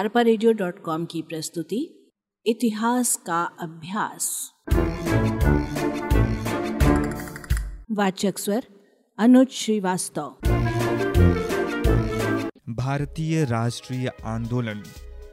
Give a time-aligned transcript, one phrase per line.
[0.00, 0.22] अरपा
[1.04, 2.10] की प्रस्तुति
[2.46, 4.52] इतिहास का अभ्यास।
[7.90, 8.66] वाचक स्वर
[9.18, 10.36] अनुज श्रीवास्तव।
[12.68, 14.82] भारतीय राष्ट्रीय आंदोलन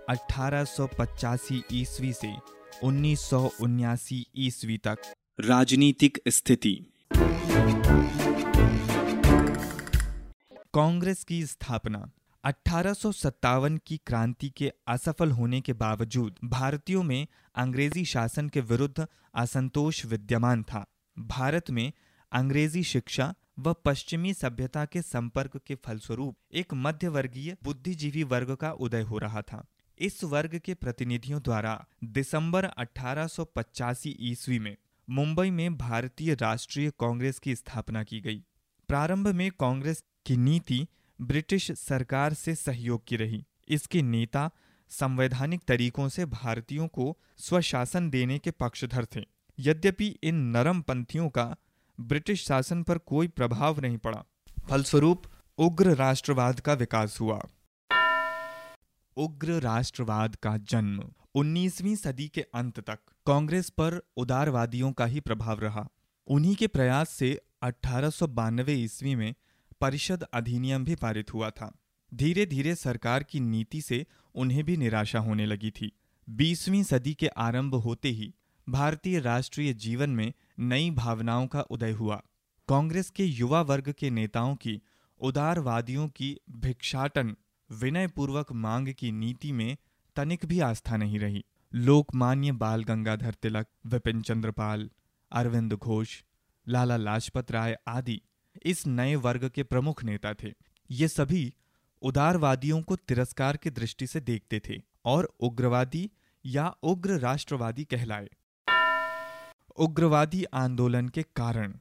[0.09, 2.35] 1885 ईस्वी से
[2.83, 4.97] उन्नीस ईस्वी तक।
[5.39, 6.93] राजनीतिक स्थिति।
[10.73, 12.11] कांग्रेस की स्थापना
[12.47, 18.61] अठारह सौ सत्तावन की क्रांति के असफल होने के बावजूद भारतीयों में अंग्रेज़ी शासन के
[18.61, 20.85] विरुद्ध असंतोष विद्यमान था।
[21.17, 21.91] भारत में
[22.31, 29.01] अंग्रेज़ी शिक्षा व पश्चिमी सभ्यता के संपर्क के फलस्वरूप एक मध्यवर्गीय बुद्धिजीवी वर्ग का उदय
[29.01, 29.63] हो रहा था।
[29.99, 34.75] इस वर्ग के प्रतिनिधियों द्वारा दिसंबर अठारह सौ पचासी ईस्वी में
[35.07, 38.43] मुंबई में भारतीय राष्ट्रीय कांग्रेस की स्थापना की गई।
[38.89, 40.87] प्रारंभ में कांग्रेस की नीति
[41.21, 44.51] ब्रिटिश सरकार से सहयोग की रही। इसके नेता
[44.89, 49.21] संवैधानिक तरीकों से भारतीयों को स्वशासन देने के पक्षधर थे।
[49.59, 51.55] यद्यपि इन नरम पंथियों का
[51.99, 54.23] ब्रिटिश शासन पर कोई प्रभाव नहीं पड़ा।
[54.69, 55.23] फलस्वरूप,
[55.57, 57.47] उग्र राष्ट्रवाद का विकास हुआ।
[59.17, 65.59] उग्र राष्ट्रवाद का जन्म 19वीं सदी के अंत तक कांग्रेस पर उदारवादियों का ही प्रभाव
[65.59, 65.89] रहा।
[66.27, 68.11] उन्हीं के प्रयास से अठारह
[68.69, 69.35] ईस्वी में
[69.81, 71.77] परिषद अधिनियम भी पारित हुआ था।
[72.13, 74.05] धीरे धीरे सरकार की नीति से
[74.35, 75.91] उन्हें भी निराशा होने लगी थी।
[76.29, 78.33] बीसवीं सदी के आरंभ होते ही
[78.69, 82.21] भारतीय राष्ट्रीय जीवन में नई भावनाओं का उदय हुआ।
[82.67, 84.81] कांग्रेस के युवा वर्ग के नेताओं की
[85.19, 87.35] उदारवादियों की भिक्षाटन,
[87.71, 89.77] विनयपूर्वक मांग की नीति में
[90.15, 94.89] तनिक भी आस्था नहीं रही। लोकमान्य बाल गंगाधर तिलक, विपिन चंद्रपाल,
[95.31, 96.23] अरविंद घोष,
[96.67, 98.21] लाला लाजपत राय आदि
[98.65, 100.53] इस नए वर्ग के प्रमुख नेता थे।
[100.91, 101.53] ये सभी
[102.01, 106.11] उदारवादियों को तिरस्कार की दृष्टि से देखते थे और उग्रवादी
[106.45, 108.29] या उग्र राष्ट्रवादी कहलाए।
[109.77, 111.73] उग्रवादी आंदोलन के कारण।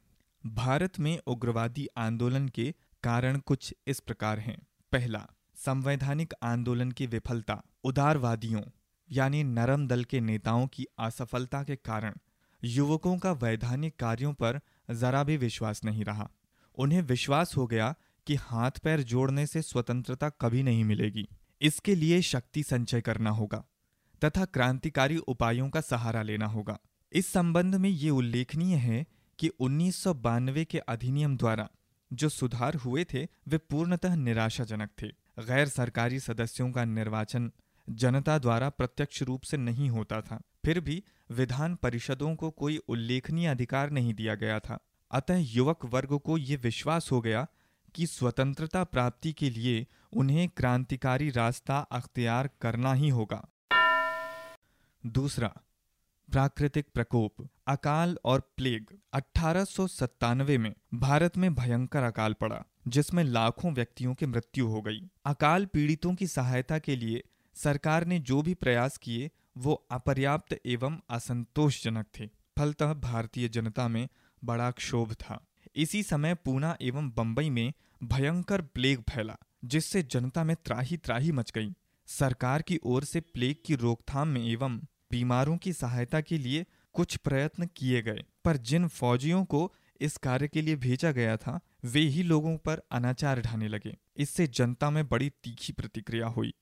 [0.46, 7.62] भारत में उग्रवादी आंदोलन के कारण कुछ इस प्रकार हैं। पहला, संवैधानिक आंदोलन की विफलता।
[7.84, 8.62] उदारवादियों,
[9.12, 12.14] यानी नरम दल के नेताओं की असफलता के कारण,
[12.64, 14.60] युवकों का वैधानिक कार्यों पर
[14.90, 16.30] जरा भी विश्वास नहीं रहा।
[16.76, 17.94] उन्हें विश्वास हो गया
[18.26, 21.28] कि हाथ पैर जोड़ने से स्वतंत्रता कभी नहीं मिलेगी।
[21.60, 23.64] इसके लिए शक्ति संचय करना होगा,
[24.22, 26.78] तथा क्रांतिकारी उपायों का सहारा लेना होगा।
[27.12, 29.04] इस संबंध में ये उल्लेखनीय है
[29.38, 31.68] कि उन्नीस सौ बानवे के अधिनियम द्वारा
[32.10, 35.08] जो सुधार हुए थे, वे पूर्णतः निराशाजनक थे।
[35.38, 37.50] गैर सरकारी सदस्यों का निर्वाचन
[37.88, 43.46] जनता द्वारा प्रत्यक्ष रूप से नहीं होता था। फिर भी विधान परिषदों को कोई उल्लेखनीय
[43.46, 44.78] अधिकार नहीं दिया गया था।
[45.10, 47.46] अतः युवक वर्ग को ये विश्वास हो गया
[47.94, 53.48] कि स्वतंत्रता प्राप्ति के लिए उन्हें क्रांतिकारी रास्ता अख्तियार करना ही होगा।
[55.06, 55.48] दूसरा,
[56.32, 63.24] प्राकृतिक प्रकोप, अकाल और प्लेग। अठारह सौ सत्तानवे में भारत में भयंकर अकाल पड़ा, जिसमें
[63.24, 67.22] लाखों व्यक्तियों की मृत्यु हो गई। अकाल पीड़ितों की सहायता के लिए
[67.54, 72.28] सरकार ने जो भी प्रयास किए, वो अपर्याप्त एवं असंतोषजनक थे।
[72.58, 74.08] फलतः भारतीय जनता में
[74.44, 80.56] बड़ा क्षोभ था। इसी समय पूना एवं बंबई में भयंकर प्लेग फैला, जिससे जनता में
[80.64, 81.74] त्राही त्राही मच गई।
[82.06, 84.78] सरकार की ओर से प्लेग की रोकथाम में एवं
[85.10, 90.48] बीमारों की सहायता के लिए कुछ प्रयत्न किए गए, पर जिन फौजियों को इस कार्य
[90.48, 95.08] के लिए भेजा गया था, वे ही लोगों पर अनाचार ढाने लगे। इससे जनता में
[95.08, 96.54] बड़ी तीखी प्रतिक्रिया हुई।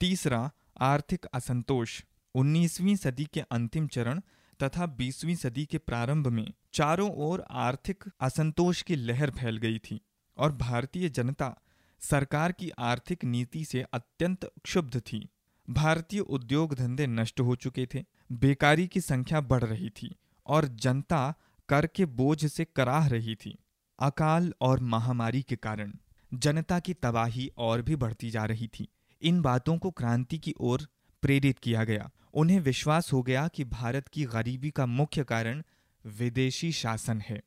[0.00, 2.04] तीसरा, आर्थिक असंतोष।
[2.34, 4.20] 19वीं सदी के अंतिम चरण
[4.64, 10.00] तथा 20वीं सदी के प्रारंभ में चारों ओर आर्थिक असंतोष की लहर फैल गई थी
[10.38, 11.54] और भारतीय जनता
[12.00, 15.28] सरकार की आर्थिक नीति से अत्यंत क्षुब्ध थी।
[15.70, 20.14] भारतीय उद्योग धंधे नष्ट हो चुके थे, बेकारी की संख्या बढ़ रही थी
[20.46, 21.34] और जनता
[21.68, 23.58] कर के बोझ से कराह रही थी।
[23.98, 25.92] अकाल और महामारी के कारण
[26.34, 28.88] जनता की तबाही और भी बढ़ती जा रही थी।
[29.22, 30.88] इन बातों को क्रांति की ओर
[31.22, 35.62] प्रेरित किया गया उन्हें विश्वास हो गया कि भारत की गरीबी का मुख्य कारण
[36.06, 37.42] विदेशी शासन है।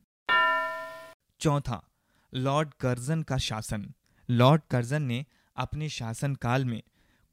[1.39, 1.89] चौथा,
[2.34, 3.94] लॉर्ड कर्जन का शासन।
[4.30, 5.25] लॉर्ड कर्जन ने
[5.56, 6.84] अपने शासनकाल में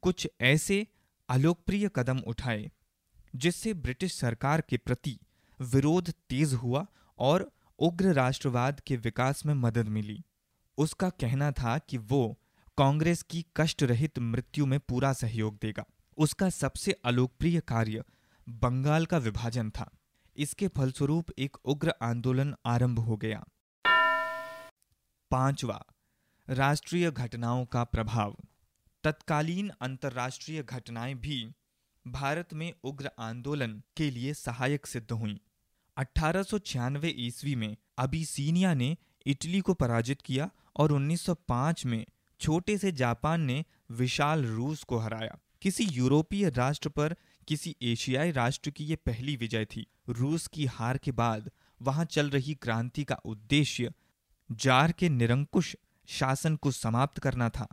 [0.01, 0.87] कुछ ऐसे
[1.29, 2.71] अलोकप्रिय कदम उठाए,
[3.35, 5.19] जिससे ब्रिटिश सरकार के प्रति
[5.61, 6.85] विरोध तेज हुआ
[7.19, 10.25] और उग्र राष्ट्रवाद के विकास में मदद मिली।
[10.77, 12.39] उसका कहना था कि वो
[12.77, 15.85] कांग्रेस की कष्ट रहित मृत्यु में पूरा सहयोग देगा।
[16.17, 18.03] उसका सबसे अलोकप्रिय कार्य
[18.49, 19.91] बंगाल का विभाजन था।
[20.37, 23.45] इसके फलस्वरूप एक उग्र आंदोलन आरंभ हो गया।
[25.31, 25.85] पांचवा,
[26.49, 28.37] राष्ट्रीय घटनाओं का प्रभाव।
[29.03, 31.51] तत्कालीन अंतर्राष्ट्रीय घटनाएँ भी
[32.07, 35.37] भारत में उग्र आंदोलन के लिए सहायक सिद्ध हुईं।
[35.97, 42.05] अठारह सौ छियानवे ईस्वी में अबिसीनिया ने इटली को पराजित किया और 1905 में
[42.39, 47.15] छोटे से जापान ने विशाल रूस को हराया। किसी यूरोपीय राष्ट्र पर,
[47.47, 51.51] किसी एशियाई राष्ट्र की यह पहली विजय थी। रूस की हार के बाद
[51.81, 53.91] वहाँ चल रही क्रांति का उद्देश्य
[54.51, 55.75] जार के निरंकुश
[56.07, 57.67] शासन को समाप्त करना था,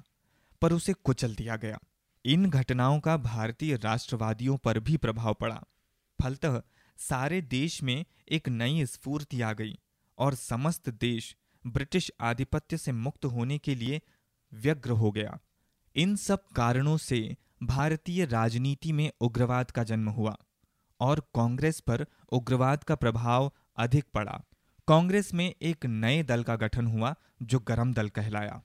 [0.63, 1.79] पर उसे कुचल दिया गया।
[2.25, 5.63] इन घटनाओं का भारतीय राष्ट्रवादियों पर भी प्रभाव पड़ा।
[6.23, 6.63] फलतः
[6.97, 9.79] सारे देश में एक नई स्फूर्ति आ गई
[10.19, 11.37] और समस्त देश
[11.67, 14.01] ब्रिटिश आधिपत्य से मुक्त होने के लिए
[14.55, 15.39] व्यग्र हो गया।
[15.97, 20.37] इन सब कारणों से भारतीय राजनीति में उग्रवाद का जन्म हुआ
[21.01, 24.43] और कांग्रेस पर उग्रवाद का प्रभाव अधिक पड़ा।
[24.89, 28.63] कांग्रेस में एक नए दल का गठन हुआ, जो गरम दल कहलाया।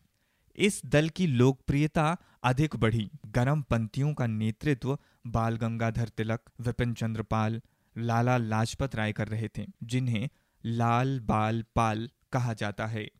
[0.55, 7.21] इस दल की लोकप्रियता अधिक बढ़ी। गरम पंथियों का नेतृत्व बाल गंगाधर तिलक, विपिन चंद्र
[7.21, 7.61] पाल,
[7.97, 10.29] लाला लाजपत राय कर रहे थे, जिन्हें
[10.65, 13.11] लाल बाल पाल कहा जाता है।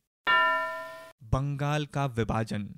[1.24, 2.76] बंगाल का विभाजन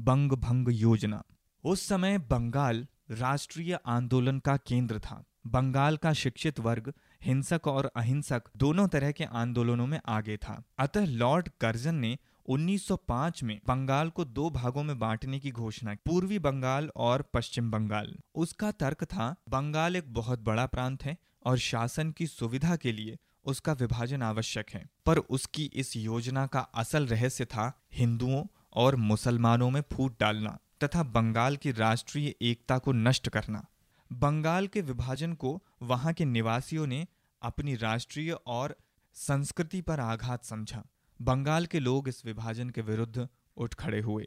[0.00, 1.22] बंग भंग योजना।
[1.64, 8.42] उस समय बंगाल राष्ट्रीय आंदोलन का केंद्र था। बंगाल का शिक्षित वर्ग हिंसक और अहिंसक
[8.56, 14.24] दोनों तरह के आंदोलनों में आगे था। अतः लॉर्ड कर्जन ने 1905 में बंगाल को
[14.24, 19.36] दो भागों में बांटने की घोषणा की, पूर्वी बंगाल और पश्चिम बंगाल। उसका तर्क था,
[19.48, 24.70] बंगाल एक बहुत बड़ा प्रांत है और शासन की सुविधा के लिए उसका विभाजन आवश्यक
[24.70, 28.44] है। पर उसकी इस योजना का असल रहस्य था हिंदुओं
[28.74, 33.64] और मुसलमानों में फूट डालना। तथा बंगाल की राष्ट्रीय एकता को नष्ट करना।
[34.12, 37.06] बंगाल के विभाजन को वहाँ के निवासियों ने
[37.42, 38.76] अपनी राष्ट्रीय और
[39.14, 40.82] संस्कृति पर आघात समझा।
[41.22, 44.26] बंगाल के लोग इस विभाजन के विरुद्ध उठ खड़े हुए।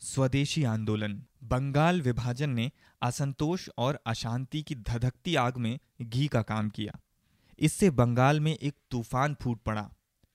[0.00, 2.70] स्वदेशी आंदोलन। बंगाल विभाजन ने
[3.02, 6.98] असंतोष और अशांति की धधकती आग में घी का काम किया।
[7.58, 9.90] इससे बंगाल में एक तूफ़ान फूट पड़ा,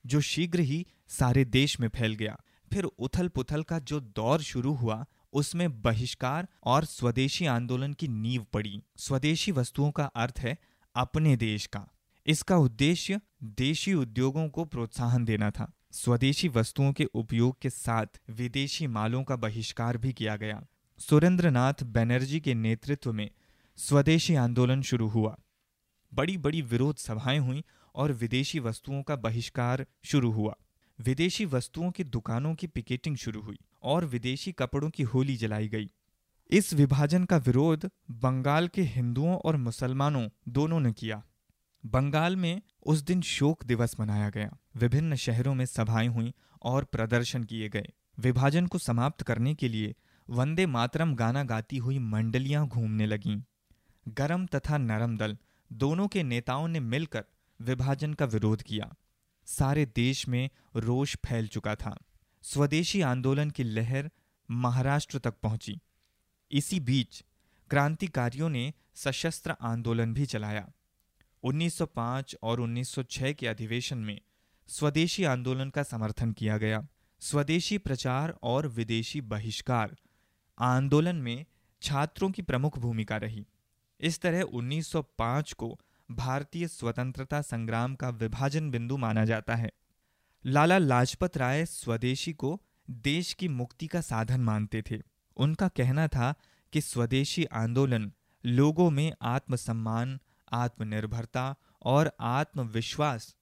[0.06, 2.38] जो शीघ्र ही सारे देश में फैल गया।
[2.74, 8.46] फिर उथल पुथल का जो दौर शुरू हुआ, उसमें बहिष्कार और स्वदेशी आंदोलन की नींव
[8.54, 10.58] पड़ी। स्वदेशी वस्तुओं का अर्थ है
[10.96, 11.88] अपने देश का।
[12.26, 18.88] इसका उद्देश्य देशी उद्योगों को प्रोत्साहन देना था। स्वदेशी वस्तुओं के उपयोग के साथ विदेशी
[18.88, 20.66] मालों का बहिष्कार भी किया गया।
[21.00, 23.30] सुरेंद्रनाथ बनर्जी के नेतृत्व में
[23.76, 25.38] स्वदेशी आंदोलन शुरू हुआ।
[26.14, 27.64] बड़ी बड़ी विरोध सभाएँ हुई
[27.96, 30.56] और विदेशी वस्तुओं का बहिष्कार शुरू हुआ।
[31.00, 35.92] विदेशी वस्तुओं की दुकानों की पिकेटिंग शुरू हुई और विदेशी कपड़ों की होली जलाई गई।
[36.50, 41.24] इस विभाजन का विरोध बंगाल के हिंदुओं और मुसलमानों दोनों ने किया।
[41.86, 47.44] बंगाल में उस दिन शोक दिवस मनाया गया। विभिन्न शहरों में सभाएँ हुई और प्रदर्शन
[47.44, 47.90] किए गए।
[48.20, 49.96] विभाजन को समाप्त करने के लिए
[50.30, 53.42] वंदे मातरम गाना गाती हुई मंडलियाँ घूमने लगीं।
[54.08, 55.38] गरम तथा नरम दल
[55.74, 57.26] दोनों के नेताओं ने मिलकर
[57.62, 58.96] विभाजन का विरोध किया।
[59.48, 61.98] सारे देश में रोष फैल चुका था।
[62.42, 64.12] स्वदेशी आंदोलन की लहर
[64.52, 65.80] महाराष्ट्र तक पहुँची।
[66.52, 67.24] इसी बीच
[67.70, 70.72] क्रांतिकारियों ने सशस्त्र आंदोलन भी चलाया।
[71.44, 74.22] 1905 और 1906 के अधिवेशन में
[74.68, 76.88] स्वदेशी आंदोलन का समर्थन किया गया।
[77.20, 79.98] स्वदेशी प्रचार और विदेशी बहिष्कार
[80.60, 81.46] आंदोलन में
[81.82, 83.48] छात्रों की प्रमुख भूमिका रही।
[84.00, 85.80] इस तरह 1905 को
[86.12, 89.72] भारतीय स्वतंत्रता संग्राम का विभाजन बिंदु माना जाता है।
[90.46, 95.02] लाला लाजपत राय स्वदेशी को देश की मुक्ति का साधन मानते थे।
[95.38, 96.34] उनका कहना था
[96.74, 98.12] कि स्वदेशी आंदोलन
[98.46, 100.20] लोगों में आत्मसम्मान,
[100.54, 103.36] आत्मनिर्भरता और आत्मविश्वास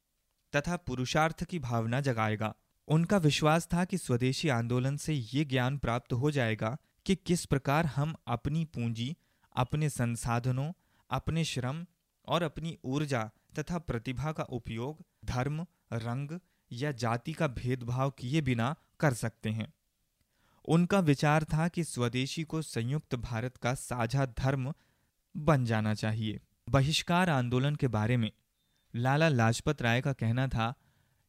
[0.55, 2.55] तथा पुरुषार्थ की भावना जगाएगा।
[2.87, 7.85] उनका विश्वास था कि स्वदेशी आंदोलन से ये ज्ञान प्राप्त हो जाएगा कि किस प्रकार
[7.85, 9.17] हम अपनी पूंजी,
[9.55, 10.71] अपने संसाधनों,
[11.09, 11.85] अपने श्रम
[12.27, 16.39] और अपनी ऊर्जा तथा प्रतिभा का उपयोग धर्म, रंग
[16.71, 19.73] या जाति का भेदभाव किए बिना कर सकते हैं।
[20.65, 24.73] उनका विचार था कि स्वदेशी को संयुक्त भारत का साझा धर्म
[25.37, 26.39] बन जाना चाहिए।
[26.69, 28.31] बहिष्कार आंदोलन के बारे में
[28.95, 30.73] लाला लाजपत राय का कहना था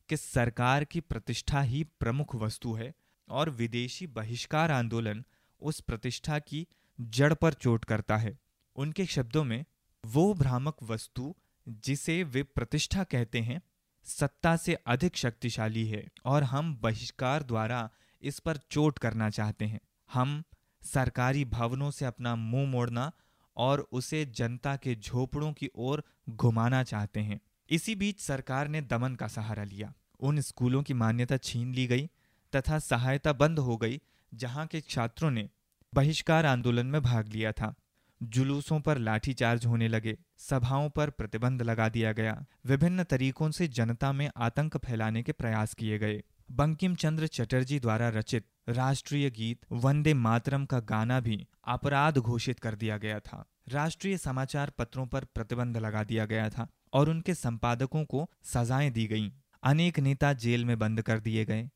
[0.09, 2.95] कि सरकार की प्रतिष्ठा ही प्रमुख वस्तु है
[3.29, 5.25] और विदेशी बहिष्कार आंदोलन
[5.61, 6.67] उस प्रतिष्ठा की
[7.00, 8.38] जड़ पर चोट करता है।
[8.76, 9.65] उनके शब्दों में
[10.07, 11.35] वो भ्रामक वस्तु
[11.69, 13.61] जिसे वे प्रतिष्ठा कहते हैं,
[14.05, 17.91] सत्ता से अधिक शक्तिशाली है और हम बहिष्कार द्वारा
[18.23, 19.81] इस पर चोट करना चाहते हैं।
[20.13, 20.43] हम
[20.83, 23.13] सरकारी भवनों से अपना मुँह मोड़ना
[23.57, 29.15] और उसे जनता के झोपड़ों की ओर घुमाना चाहते हैं। इसी बीच सरकार ने दमन
[29.15, 32.07] का सहारा लिया। उन स्कूलों की मान्यता छीन ली गई
[32.53, 34.01] तथा सहायता बंद हो गई,
[34.35, 35.49] जहाँ के छात्रों ने
[35.95, 37.75] बहिष्कार आंदोलन में भाग लिया था।
[38.23, 44.12] जुलूसों पर लाठीचार्ज होने लगे, सभाओं पर प्रतिबंध लगा दिया गया। विभिन्न तरीकों से जनता
[44.12, 50.14] में आतंक फैलाने के प्रयास किए गए। बंकिम चंद्र चटर्जी द्वारा रचित राष्ट्रीय गीत वंदे
[50.14, 55.76] मातरम का गाना भी अपराध घोषित कर दिया गया था। राष्ट्रीय समाचार पत्रों पर प्रतिबंध
[55.76, 59.30] लगा दिया गया था और उनके संपादकों को सजाएँ दी गईं।
[59.62, 61.70] अनेक नेता जेल में बंद कर दिए गए।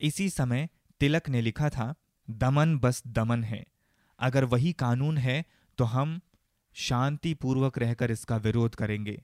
[0.00, 0.68] इसी समय
[1.00, 1.94] तिलक ने लिखा था,
[2.30, 3.66] दमन बस दमन है।
[4.18, 5.44] अगर वही कानून है
[5.78, 6.20] तो हम
[6.76, 9.20] शांतिपूर्वक रहकर इसका विरोध करेंगे।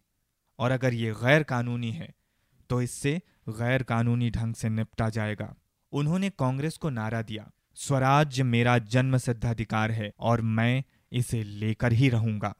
[0.58, 2.08] और अगर ये गैर कानूनी है
[2.70, 5.54] तो इससे गैर कानूनी ढंग से निपटा जाएगा।
[5.92, 11.92] उन्होंने कांग्रेस को नारा दिया। स्वराज्य मेरा जन्म सिद्ध अधिकार है और मैं इसे लेकर
[11.92, 12.54] ही रहूँगा।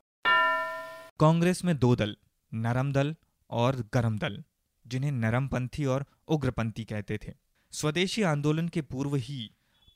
[1.21, 2.16] कांग्रेस में दो दल,
[2.52, 3.14] नरम दल
[3.50, 4.42] और गरम दल,
[4.87, 7.33] जिन्हें नरमपंथी और उग्रपंथी कहते थे।
[7.73, 9.40] स्वदेशी आंदोलन के पूर्व ही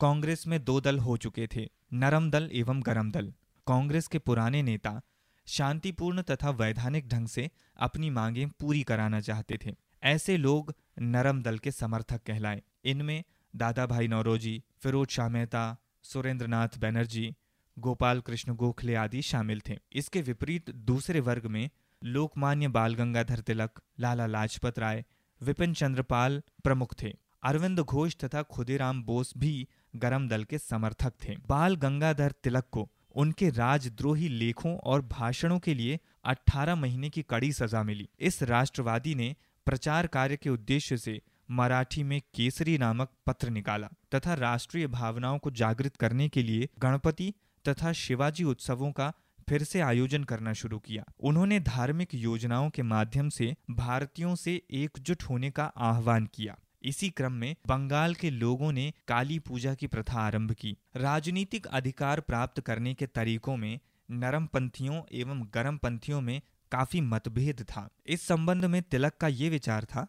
[0.01, 3.33] कांग्रेस में दो दल हो चुके थे, नरम दल एवं गरम दल।
[3.67, 5.01] कांग्रेस के पुराने नेता
[5.47, 11.59] शांतिपूर्ण तथा वैधानिक ढंग से अपनी मांगें पूरी कराना चाहते थे। ऐसे लोग नरम दल
[11.59, 13.25] के समर्थक कहलाए। इनमें
[13.57, 17.35] दादा भाई नौरोजी, फिरोज शाह मेहता, सुरेंद्रनाथ बनर्जी,
[17.79, 21.71] गोपाल कृष्ण गोखले आदि शामिल थे। इसके विपरीत दूसरे वर्ग में
[22.03, 25.05] लोकमान्य बाल गंगाधर तिलक, लाला लाजपत राय,
[25.41, 31.37] विपिन चंद्रपाल प्रमुख थे। अरविंद घोष तथा खुदीराम बोस भी गरम दल के समर्थक थे।
[31.49, 37.53] बाल गंगाधर तिलक को उनके राजद्रोही लेखों और भाषणों के लिए 18 महीने की कड़ी
[37.53, 39.35] सजा मिली। इस राष्ट्रवादी ने
[39.67, 45.51] प्रचार कार्य के उद्देश्य से मराठी में केसरी नामक पत्र निकाला तथा राष्ट्रीय भावनाओं को
[45.51, 47.33] जागृत करने के लिए गणपति
[47.69, 49.13] तथा शिवाजी उत्सवों का
[49.49, 55.23] फिर से आयोजन करना शुरू किया। उन्होंने धार्मिक योजनाओं के माध्यम से भारतीयों से एकजुट
[55.23, 60.21] होने का आह्वान किया। इसी क्रम में बंगाल के लोगों ने काली पूजा की प्रथा
[60.21, 66.41] आरंभ की। राजनीतिक अधिकार प्राप्त करने के तरीकों में नरम पंथियों एवं गरम पंथियों में
[66.73, 70.07] काफ़ी मतभेद था। इस संबंध में तिलक का ये विचार था,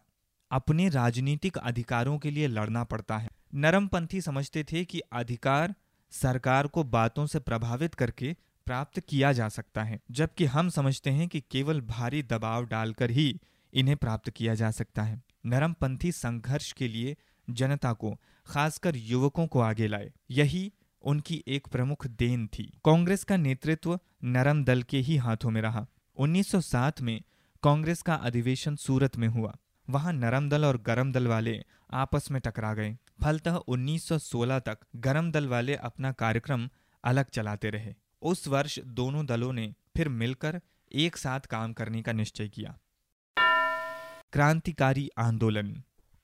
[0.50, 5.74] अपने राजनीतिक अधिकारों के लिए लड़ना पड़ता है। नरमपंथी समझते थे कि अधिकार
[6.10, 11.28] सरकार को बातों से प्रभावित करके प्राप्त किया जा सकता है, जबकि हम समझते हैं
[11.28, 13.40] कि केवल भारी दबाव डालकर ही
[13.74, 17.16] इन्हें प्राप्त किया जा सकता है। नरमपंथी संघर्ष के लिए
[17.50, 20.72] जनता को, खासकर युवकों को आगे लाए। यही
[21.02, 25.86] उनकी एक प्रमुख देन थी। कांग्रेस का नेतृत्व नरम दल के ही हाथों में रहा।
[26.16, 27.22] 1907 में
[27.62, 29.56] कांग्रेस का अधिवेशन सूरत में हुआ।
[29.90, 35.32] वहाँ नरम दल और गरम दल वाले आपस में टकरा गए। फलतः 1916 तक गरम
[35.32, 36.70] दल वाले अपना कार्यक्रम
[37.04, 40.60] अलग चलाते रहे। उस वर्ष दोनों दलों ने फिर मिलकर
[40.92, 42.78] एक साथ काम करने का निश्चय किया।
[44.34, 45.72] क्रांतिकारी आंदोलन।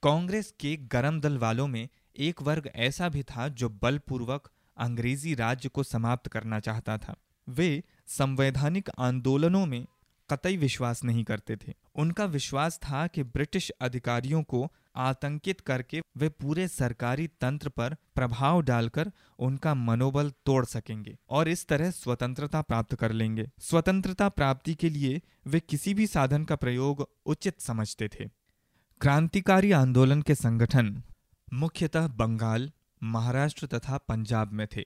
[0.02, 5.68] कांग्रेस के गरम दल वालों में एक वर्ग ऐसा भी था जो बलपूर्वक अंग्रेज़ी राज्य
[5.68, 7.16] को समाप्त करना चाहता था।
[7.48, 9.86] वे संवैधानिक आंदोलनों में
[10.30, 16.28] कतई विश्वास नहीं करते थे। उनका विश्वास था कि ब्रिटिश अधिकारियों को आतंकित करके वे
[16.28, 22.94] पूरे सरकारी तंत्र पर प्रभाव डालकर उनका मनोबल तोड़ सकेंगे और इस तरह स्वतंत्रता प्राप्त
[22.94, 28.28] कर लेंगे। स्वतंत्रता प्राप्ति के लिए वे किसी भी साधन का प्रयोग उचित समझते थे।
[29.00, 31.02] क्रांतिकारी आंदोलन के संगठन
[31.52, 32.70] मुख्यतः बंगाल,
[33.02, 34.84] महाराष्ट्र तथा पंजाब में थे।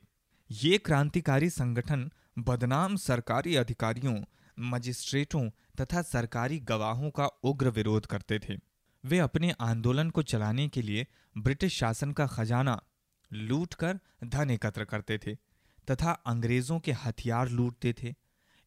[0.50, 4.16] ये क्रांतिकारी संगठन बदनाम सरकारी अधिकारियों,
[4.60, 5.48] मजिस्ट्रेटों
[5.80, 8.73] तथा सरकारी गवाहों का उग्र विरोध करते थे।
[9.04, 11.06] वे अपने आंदोलन को चलाने के लिए
[11.38, 12.82] ब्रिटिश शासन का खजाना
[13.32, 15.34] लूट कर धन एकत्र करते थे
[15.90, 18.14] तथा अंग्रेज़ों के हथियार लूटते थे।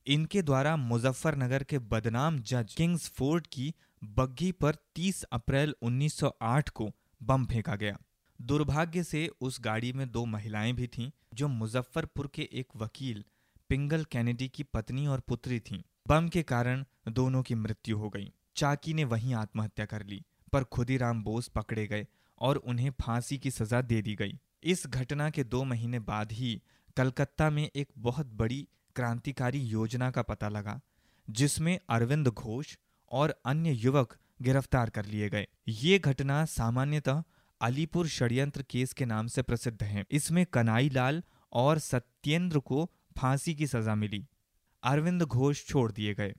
[0.08, 6.91] इनके द्वारा मुजफ्फरनगर के बदनाम जज किंग्स फोर्ट की बग्घी पर 30 अप्रैल 1908 को
[7.24, 7.98] बम फेंका गया।
[8.41, 13.24] दुर्भाग्य से उस गाड़ी में दो महिलाएँ भी थीं, जो मुजफ्फरपुर के एक वकील
[13.70, 18.34] पिंगल कैनेडी की पत्नी और पुत्री थीं। बम के कारण दोनों की मृत्यु हो गई।
[18.58, 20.24] चाकी ने वहीं आत्महत्या कर ली,
[20.54, 22.06] पर खुदीराम बोस पकड़े गए
[22.42, 26.62] और उन्हें फांसी की सजा दे दी गई। इस घटना के दो महीने बाद ही
[26.98, 30.80] कलकत्ता में एक बहुत बड़ी क्रांतिकारी योजना का पता लगा,
[31.28, 32.76] जिसमें अरविंद घोष
[33.12, 37.24] और अन्य युवक गिरफ़्तार कर लिए गए। ये घटना सामान्यतः
[37.62, 41.24] अलीपुर षड्यंत्र केस के नाम से प्रसिद्ध है। इसमें कनाई लाल
[41.54, 44.26] और सत्येंद्र को फांसी की सजा मिली।
[44.84, 46.34] अरविंद घोष छोड़ दिए गए।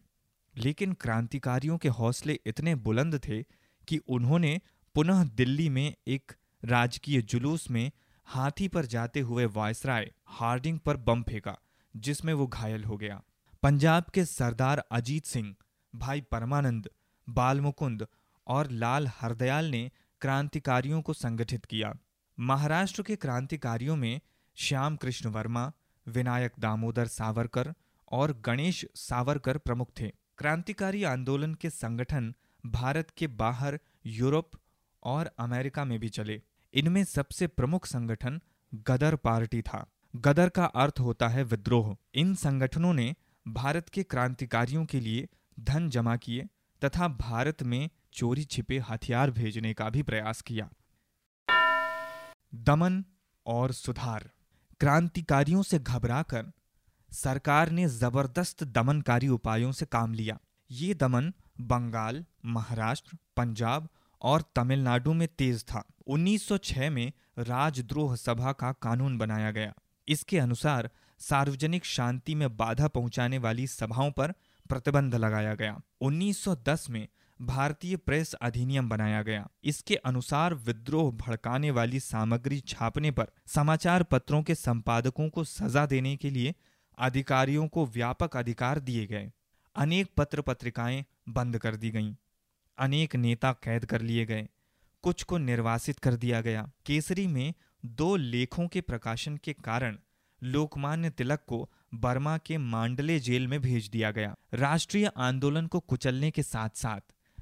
[0.57, 3.43] लेकिन क्रांतिकारियों के हौसले इतने बुलंद थे
[3.89, 4.61] कि उन्होंने
[4.95, 6.33] पुनः दिल्ली में एक
[6.65, 7.91] राजकीय जुलूस में
[8.27, 11.59] हाथी पर जाते हुए वायसराय हार्डिंग पर बम फेंका,
[11.97, 13.23] जिसमें वो घायल हो गया।
[13.63, 15.55] पंजाब के सरदार अजीत सिंह,
[15.95, 16.91] भाई परमानंद
[17.29, 18.07] बालमुकुंद
[18.47, 19.91] और लाल हरदयाल ने
[20.21, 21.95] क्रांतिकारियों को संगठित किया।
[22.39, 24.21] महाराष्ट्र के क्रांतिकारियों में
[24.57, 25.73] श्याम कृष्ण वर्मा,
[26.07, 27.75] विनायक दामोदर सावरकर
[28.13, 32.35] और गणेश सावरकर प्रमुख थे। क्रांतिकारी आंदोलन के संगठन
[32.67, 34.51] भारत के बाहर, यूरोप
[35.03, 36.43] और अमेरिका में भी चले।
[36.75, 38.41] इनमें सबसे प्रमुख संगठन
[38.75, 43.15] गदर पार्टी था। गदर का अर्थ होता है विद्रोह। इन संगठनों ने
[43.49, 45.29] भारत के क्रांतिकारियों के लिए
[45.61, 46.47] धन जमा किए
[46.85, 50.71] तथा भारत में चोरी छिपे हथियार भेजने का भी प्रयास किया।
[52.55, 53.05] दमन
[53.47, 54.31] और सुधार।
[54.81, 56.53] क्रांतिकारियों से घबराकर
[57.13, 60.39] सरकार ने ज़बरदस्त दमनकारी उपायों से काम लिया।
[60.71, 63.89] ये दमन बंगाल, महाराष्ट्र, पंजाब
[64.23, 69.75] और तमिलनाडु में तेज था। 1906 में राजद्रोह सभा का कानून बनाया गया।
[70.09, 74.33] इसके अनुसार सार्वजनिक शांति में बाधा पहुँचाने वाली सभाओं पर
[74.69, 77.09] प्रतिबंध लगाया गया। 1910 में
[77.43, 84.43] भारतीय प्रेस अधिनियम बनाया गया। इसके अनुसार विद्रोह भड़काने वाली सामग्री छापने पर समाचार पत्रों
[84.43, 86.55] के संपादकों को सजा देने के लिए
[86.99, 89.33] अधिकारियों को व्यापक अधिकार दिए गए।
[89.77, 92.15] अनेक पत्र पत्रिकाएँ बंद कर दी गईं।
[92.79, 94.49] अनेक नेता कैद कर लिए गए।
[95.03, 97.55] कुछ को निर्वासित कर दिया गया। केसरी में
[97.87, 99.99] दो लेखों के प्रकाशन के कारण
[100.43, 106.31] लोकमान्य तिलक को बर्मा के मांडले जेल में भेज दिया गया। राष्ट्रीय आंदोलन को कुचलने
[106.31, 107.01] के साथ साथ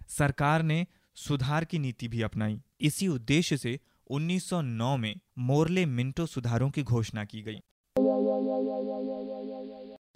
[0.08, 6.70] सरकार ने सुधार की नीति भी अपनाई। इसी उद्देश्य से 1909 में मोरले मिंटो सुधारों
[6.70, 7.60] की घोषणा की गई।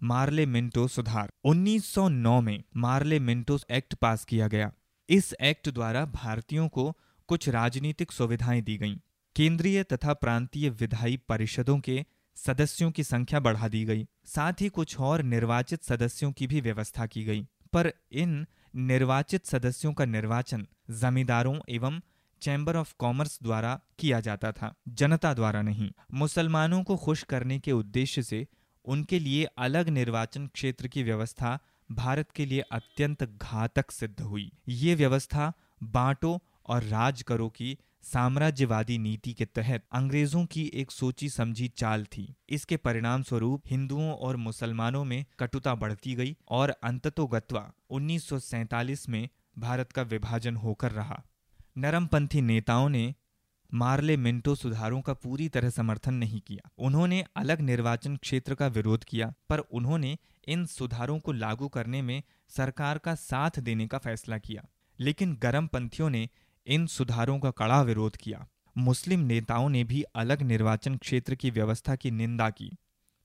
[0.03, 4.73] मार्ले मिंटो सुधार। 1909 में मार्ले मिंटो एक्ट पास किया गया।
[5.09, 6.97] इस एक्ट द्वारा भारतीयों को
[7.29, 8.97] कुछ राजनीतिक सुविधाएँ दी गईं।
[9.37, 12.05] केंद्रीय तथा प्रांतीय विधायी परिषदों के
[12.37, 17.07] सदस्यों की संख्या बढ़ा दी गई। साथ ही कुछ और निर्वाचित सदस्यों की भी व्यवस्था
[17.07, 18.47] की गई। पर इन
[18.77, 22.01] निर्वाचित सदस्यों का निर्वाचन जमींदारों एवं
[22.41, 27.73] चैम्बर ऑफ़ कॉमर्स द्वारा किया जाता था, जनता द्वारा नहीं। मुसलमानों को खुश करने के
[27.73, 28.47] उद्देश्य से
[28.85, 31.59] उनके लिए अलग निर्वाचन क्षेत्र की व्यवस्था
[31.93, 38.99] भारत के लिए अत्यंत घातक सिद्ध हुई। ये व्यवस्था बांटो और राज करो की साम्राज्यवादी
[38.99, 44.37] नीति के तहत अंग्रेज़ों की एक सोची समझी चाल थी। इसके परिणाम स्वरूप हिंदुओं और
[44.37, 51.23] मुसलमानों में कटुता बढ़ती गई और अंततोगत्वा 1947 में भारत का विभाजन होकर रहा।
[51.79, 53.15] नरमपंथी नेताओं ने
[53.75, 59.05] मार्ले मिंटो सुधारों का पूरी तरह समर्थन नहीं किया। उन्होंने अलग निर्वाचन क्षेत्र का विरोध
[59.05, 64.39] किया, पर उन्होंने इन सुधारों को लागू करने में सरकार का साथ देने का फैसला
[64.39, 64.69] किया।
[65.01, 66.29] लेकिन गरम पंथियों ने
[66.67, 71.97] इन सुधारों का कड़ा विरोध किया। मुस्लिम नेताओं ने भी अलग निर्वाचन क्षेत्र की व्यवस्था
[71.97, 72.77] की निंदा की।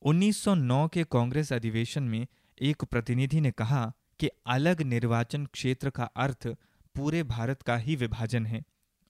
[0.02, 2.28] 1909 के कांग्रेस अधिवेशन में
[2.62, 6.56] एक प्रतिनिधि ने कहा कि अलग निर्वाचन क्षेत्र का अर्थ
[6.96, 8.64] पूरे भारत का ही विभाजन है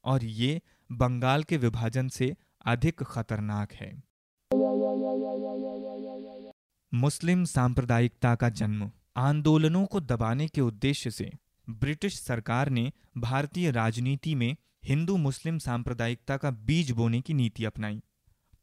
[0.04, 4.04] और ये बंगाल के विभाजन से अधिक खतरनाक है।
[6.94, 11.32] मुस्लिम सांप्रदायिकता का जन्म आंदोलनों को दबाने के उद्देश्य से
[11.70, 18.02] ब्रिटिश सरकार ने भारतीय राजनीति में हिंदू मुस्लिम सांप्रदायिकता का बीज बोने की नीति अपनाई।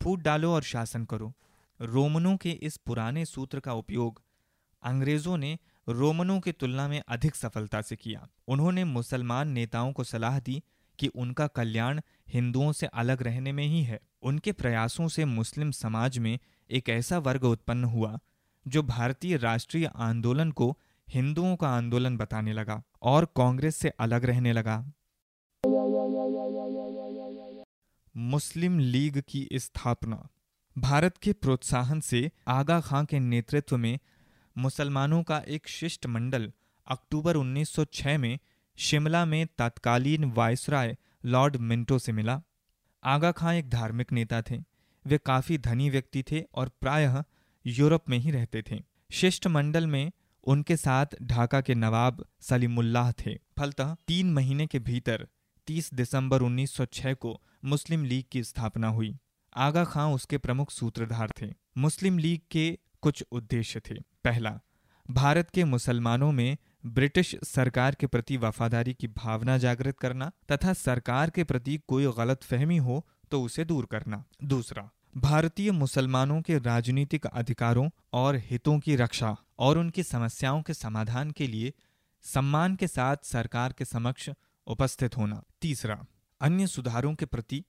[0.02, 1.32] फूट डालो और शासन करो।
[1.80, 4.22] रोमनों के इस पुराने सूत्र का उपयोग
[4.82, 10.40] अंग्रेज़ों ने रोमनों की तुलना में अधिक सफलता से किया। उन्होंने मुसलमान नेताओं को सलाह
[10.40, 10.62] दी
[10.98, 16.18] कि उनका कल्याण हिंदुओं से अलग रहने में ही है। उनके प्रयासों से मुस्लिम समाज
[16.18, 16.38] में
[16.70, 18.18] एक ऐसा वर्ग उत्पन्न हुआ,
[18.68, 24.52] जो भारतीय राष्ट्रीय आंदोलन को हिंदुओं का आंदोलन बताने लगा और कांग्रेस से अलग रहने
[24.52, 24.92] लगा।
[28.16, 30.28] मुस्लिम लीग की स्थापना।
[30.78, 33.98] भारत के प्रोत्साहन से आगा खां के नेतृत्व में
[34.58, 36.52] मुसलमानों का एक शिष्ट मंडल
[36.86, 38.38] अक्टूबर 1906 में
[38.76, 42.42] शिमला में तत्कालीन वायसराय लॉर्ड मिंटो से मिला।
[43.04, 44.62] आगा खां एक धार्मिक नेता थे।
[45.06, 47.24] वे काफ़ी धनी व्यक्ति थे और प्रायः
[47.66, 50.12] यूरोप में ही रहते थे। शिष्ट मंडल में
[50.44, 55.28] उनके साथ ढाका के नवाब सलीमुल्लाह थे। फलतः तीन महीने के भीतर
[55.66, 59.18] 30 दिसंबर 1906 को मुस्लिम लीग की स्थापना हुई।
[59.56, 64.58] आगा खां उसके प्रमुख सूत्रधार थे। मुस्लिम लीग के कुछ उद्देश्य थे। पहला,
[65.10, 66.56] भारत के मुसलमानों में
[66.86, 72.42] ब्रिटिश सरकार के प्रति वफादारी की भावना जागृत करना तथा सरकार के प्रति कोई गलत
[72.42, 78.96] फहमी हो तो उसे दूर करना। दूसरा, भारतीय मुसलमानों के राजनीतिक अधिकारों और हितों की
[78.96, 81.72] रक्षा और उनकी समस्याओं के समाधान के लिए
[82.24, 84.30] सम्मान के साथ सरकार के समक्ष
[84.66, 86.04] उपस्थित होना। तीसरा,
[86.40, 87.64] अन्य सुधारों के प्रति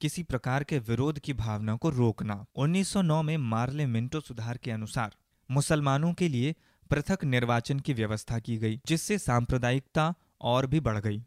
[0.00, 5.14] किसी प्रकार के विरोध की भावना को रोकना। 1909 में मार्ले मिंटो सुधार के अनुसार
[5.50, 6.54] मुसलमानों के लिए
[6.90, 11.22] पृथक निर्वाचन की व्यवस्था की गई, जिससे सांप्रदायिकता और भी बढ़ गई।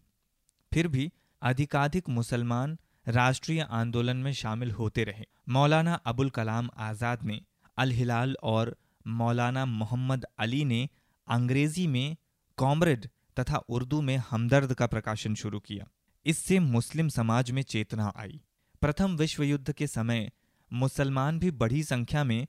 [0.71, 2.77] फिर भी अधिकाधिक मुसलमान
[3.07, 7.41] राष्ट्रीय आंदोलन में शामिल होते रहे। मौलाना अबुल कलाम आज़ाद ने
[7.77, 8.75] अल हिलाल और
[9.07, 10.87] मौलाना मोहम्मद अली ने
[11.27, 12.15] अंग्रेज़ी में
[12.57, 13.07] कॉमरेड
[13.39, 15.85] तथा उर्दू में हमदर्द का प्रकाशन शुरू किया।
[16.25, 18.39] इससे मुस्लिम समाज में चेतना आई।
[18.81, 20.29] प्रथम विश्व युद्ध के समय
[20.71, 22.47] मुसलमान भी बड़ी संख्या में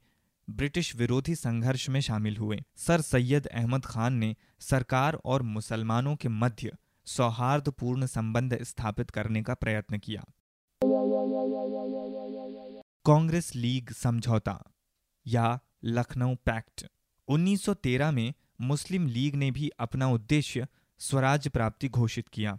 [0.50, 6.28] ब्रिटिश विरोधी संघर्ष में शामिल हुए। सर सैयद अहमद खान ने सरकार और मुसलमानों के
[6.28, 10.24] मध्य सौहार्दपूर्ण संबंध स्थापित करने का प्रयत्न किया।
[13.04, 14.72] कांग्रेस लीग समझौता
[15.26, 16.86] या लखनऊ पैक्ट।
[17.28, 20.66] 1913 में मुस्लिम लीग ने भी अपना उद्देश्य
[20.98, 22.58] स्वराज प्राप्ति घोषित किया।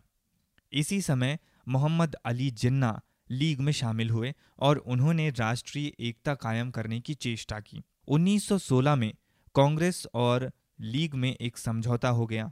[0.74, 3.02] इसी समय मोहम्मद अली जिन्ना
[3.32, 9.14] लीग में शामिल हुए और उन्होंने राष्ट्रीय एकता कायम करने की चेष्टा की। 1916 में
[9.56, 12.52] कांग्रेस और लीग में एक समझौता हो गया,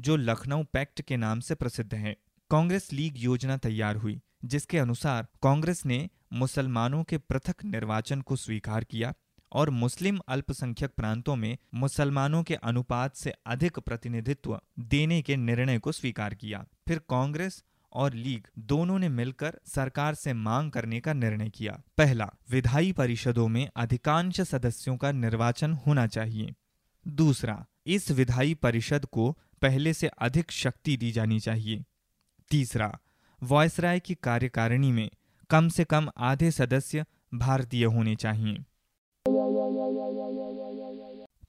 [0.00, 2.16] जो लखनऊ पैक्ट के नाम से प्रसिद्ध है।
[2.50, 8.84] कांग्रेस लीग योजना तैयार हुई, जिसके अनुसार कांग्रेस ने मुसलमानों के पृथक निर्वाचन को स्वीकार
[8.84, 9.14] किया
[9.52, 15.92] और मुस्लिम अल्पसंख्यक प्रांतों में मुसलमानों के अनुपात से अधिक प्रतिनिधित्व देने के निर्णय को
[15.92, 21.48] स्वीकार किया। फिर कांग्रेस और लीग दोनों ने मिलकर सरकार से मांग करने का निर्णय
[21.48, 26.54] किया। पहला, विधायी परिषदों में अधिकांश सदस्यों का निर्वाचन होना चाहिए।
[27.08, 31.84] दूसरा, इस विधायी परिषद को पहले से अधिक शक्ति दी जानी चाहिए।
[32.50, 32.98] तीसरा
[33.42, 35.10] वॉयसराय की कार्यकारिणी में
[35.50, 38.64] कम से कम आधे सदस्य भारतीय होने चाहिए।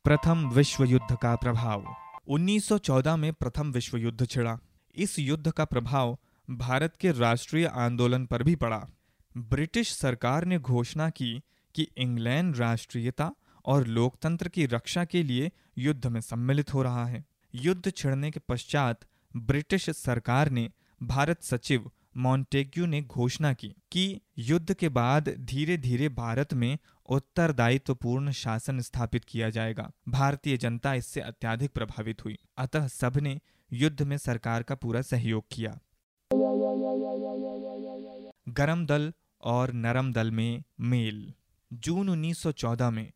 [0.04, 1.96] प्रथम विश्व युद्ध का प्रभाव।
[2.28, 4.60] 1914 में प्रथम विश्व युद्ध छिड़ा।
[4.96, 6.20] इस युद्ध का प्रभाव
[6.52, 8.88] भारत के राष्ट्रीय आंदोलन पर भी पड़ा।
[9.38, 11.42] ब्रिटिश सरकार ने घोषणा की
[11.76, 13.32] कि इंग्लैंड राष्ट्रीयता
[13.66, 18.40] और लोकतंत्र की रक्षा के लिए युद्ध में सम्मिलित हो रहा है। युद्ध छिड़ने के
[18.40, 19.00] पश्चात
[19.36, 20.70] ब्रिटिश सरकार ने
[21.04, 26.78] भारत सचिव मॉन्टेग्यू ने घोषणा की कि युद्ध के बाद धीरे धीरे भारत में
[27.10, 33.40] उत्तरदायित्वपूर्ण शासन स्थापित किया जाएगा। भारतीय जनता इससे अत्याधिक प्रभावित हुई। अतः सबने
[33.74, 35.80] युद्ध में सरकार का पूरा सहयोग किया।
[38.50, 41.34] गरम दल और नरम दल में मेल।
[41.74, 43.12] जून 1914 में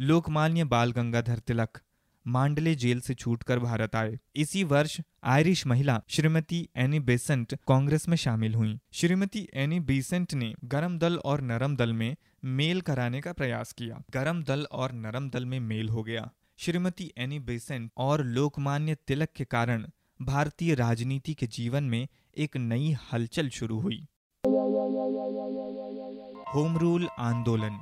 [0.00, 1.80] लोकमान्य बाल गंगाधर तिलक
[2.26, 8.16] मांडले जेल से छूटकर भारत आए। इसी वर्ष आयरिश महिला श्रीमती एनी बेसेंट कांग्रेस में
[8.16, 13.32] शामिल हुई। श्रीमती एनी बेसेंट ने गरम दल और नरम दल में मेल कराने का
[13.32, 18.24] प्रयास किया। गरम दल और नरम दल में मेल हो गया। श्रीमती एनी बेसेंट और
[18.24, 19.86] लोकमान्य तिलक के कारण
[20.22, 24.06] भारतीय राजनीति के जीवन में एक नई हलचल शुरू हुई।
[26.54, 27.80] होम रूल आंदोलन।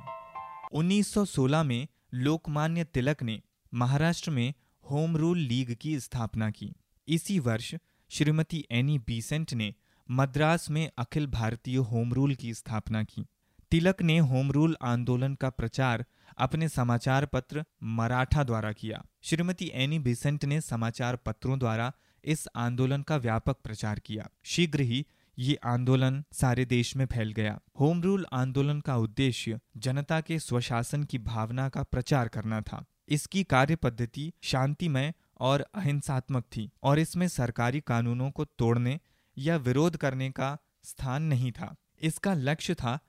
[0.73, 3.41] 1916 में लोकमान्य तिलक ने
[3.73, 4.53] महाराष्ट्र में
[4.91, 6.73] होम रूल लीग की स्थापना की।
[7.07, 7.75] इसी वर्ष
[8.09, 9.73] श्रीमती एनी बीसेंट ने
[10.11, 13.25] मद्रास में अखिल भारतीय होम रूल की स्थापना की।
[13.71, 16.05] तिलक ने होम रूल आंदोलन का प्रचार
[16.37, 23.01] अपने समाचार पत्र मराठा द्वारा किया। श्रीमती एनी बिसेंट ने समाचार पत्रों द्वारा इस आंदोलन
[23.01, 25.05] का व्यापक प्रचार किया। शीघ्र ही
[25.39, 31.03] ये आंदोलन सारे देश में फैल गया। होम रूल आंदोलन का उद्देश्य जनता के स्वशासन
[31.03, 37.27] की भावना का प्रचार करना था। इसकी कार्य पद्धति शांतिमय और अहिंसात्मक थी और इसमें
[37.27, 38.99] सरकारी कानूनों को तोड़ने
[39.37, 42.99] या विरोध करने का स्थान नहीं था। इसका लक्ष्य था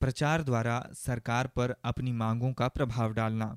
[0.00, 3.56] प्रचार द्वारा सरकार पर अपनी मांगों का प्रभाव डालना।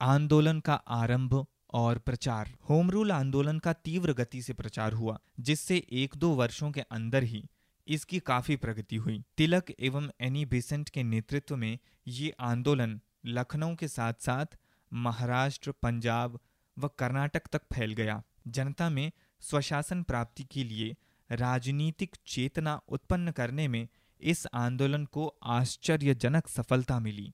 [0.00, 5.86] आंदोलन का आरंभ और प्रचार। होम रूल आंदोलन का तीव्र गति से प्रचार हुआ, जिससे
[5.92, 7.48] एक दो वर्षों के अंदर ही
[7.88, 13.88] इसकी काफ़ी प्रगति हुई। तिलक एवं एनी बेसेंट के नेतृत्व में ये आंदोलन लखनऊ के
[13.88, 14.46] साथ साथ
[14.92, 16.38] महाराष्ट्र, पंजाब
[16.78, 20.96] व कर्नाटक तक फैल गया। जनता में स्वशासन प्राप्ति के लिए
[21.30, 23.88] राजनीतिक चेतना उत्पन्न करने में
[24.20, 27.32] इस आंदोलन को आश्चर्यजनक सफलता मिली।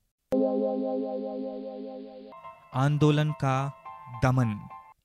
[2.75, 3.78] आंदोलन का
[4.23, 4.55] दमन।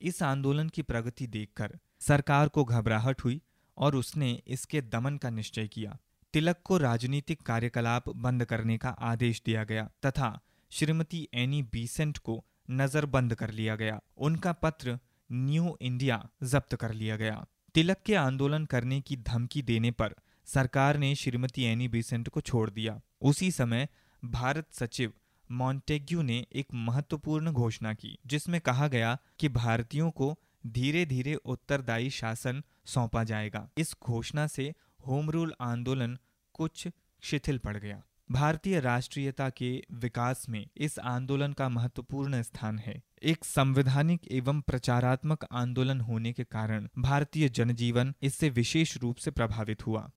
[0.01, 3.41] इस आंदोलन की प्रगति देखकर सरकार को घबराहट हुई
[3.77, 5.97] और उसने इसके दमन का निश्चय किया।
[6.33, 10.39] तिलक को राजनीतिक कार्यकलाप बंद करने का आदेश दिया गया तथा
[10.71, 14.99] श्रीमती एनी बीसेंट को नजरबंद कर लिया गया। उनका पत्र
[15.29, 17.45] न्यू इंडिया जब्त कर लिया गया।
[17.75, 22.69] तिलक के आंदोलन करने की धमकी देने पर सरकार ने श्रीमती एनी बीसेंट को छोड़
[22.69, 23.87] दिया। उसी समय
[24.23, 25.13] भारत सचिव
[25.53, 30.35] मॉन्टेग्यू ने एक महत्वपूर्ण घोषणा की, जिसमें कहा गया कि भारतीयों को
[30.67, 34.73] धीरे धीरे उत्तरदायी शासन सौंपा जाएगा। इस घोषणा से
[35.07, 36.17] होम रूल आंदोलन
[36.53, 36.87] कुछ
[37.21, 43.45] शिथिल पड़ गया। भारतीय राष्ट्रीयता के विकास में इस आंदोलन का महत्वपूर्ण स्थान है। एक
[43.45, 50.09] संवैधानिक एवं प्रचारात्मक आंदोलन होने के कारण भारतीय जनजीवन इससे विशेष रूप से प्रभावित हुआ।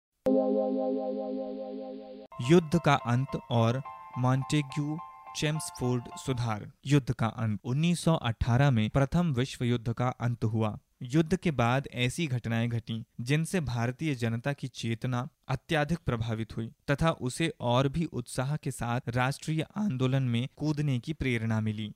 [2.50, 3.82] युद्ध का अंत और
[4.18, 4.98] मॉन्टेग्यू
[5.36, 11.50] चेम्सफोर्ड सुधार। युद्ध का अंत। 1918 में प्रथम विश्व युद्ध का अंत हुआ। युद्ध के
[11.50, 17.88] बाद ऐसी घटनाएँ घटी, जिनसे भारतीय जनता की चेतना अत्याधिक प्रभावित हुई, तथा उसे और
[17.88, 21.92] भी उत्साह के साथ राष्ट्रीय आंदोलन में कूदने की प्रेरणा मिली।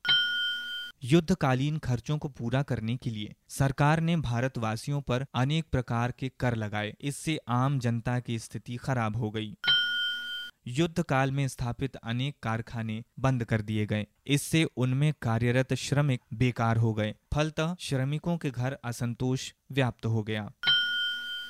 [1.04, 6.54] युद्धकालीन खर्चों को पूरा करने के लिए सरकार ने भारतवासियों पर अनेक प्रकार के कर
[6.56, 9.56] लगाए। इससे आम जनता की स्थिति खराब हो गई।
[10.66, 16.76] युद्ध काल में स्थापित अनेक कारखाने बंद कर दिए गए। इससे उनमें कार्यरत श्रमिक बेकार
[16.76, 20.52] हो गए। फलतः श्रमिकों के घर असंतोष व्याप्त हो गया।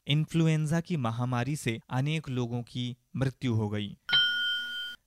[0.06, 3.96] इन्फ्लुएंजा की महामारी से अनेक लोगों की मृत्यु हो गई।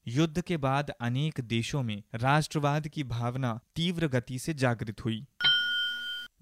[0.08, 5.26] युद्ध के बाद अनेक देशों में राष्ट्रवाद की भावना तीव्र गति से जागृत हुई।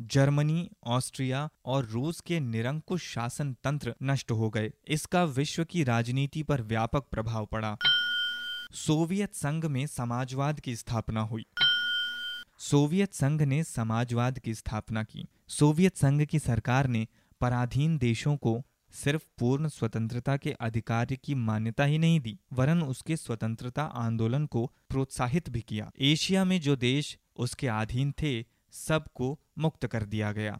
[0.01, 6.43] जर्मनी, ऑस्ट्रिया और रूस के निरंकुश शासन तंत्र नष्ट हो गए। इसका विश्व की राजनीति
[6.43, 7.77] पर व्यापक प्रभाव पड़ा।
[8.73, 11.45] सोवियत संघ में समाजवाद की स्थापना हुई।
[12.59, 17.07] सोवियत संघ ने समाजवाद की स्थापना की। सोवियत संघ की सरकार ने
[17.41, 18.61] पराधीन देशों को
[18.91, 24.71] सिर्फ़ पूर्ण स्वतंत्रता के अधिकार की मान्यता ही नहीं दी, वरन उसके स्वतंत्रता आंदोलन को
[24.89, 30.59] प्रोत्साहित भी किया। एशिया में जो देश उसके अधीन थे सबको मुक्त कर दिया गया।